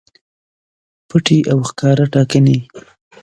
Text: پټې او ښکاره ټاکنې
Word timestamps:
پټې 1.07 1.37
او 1.51 1.59
ښکاره 1.69 2.05
ټاکنې 2.13 2.57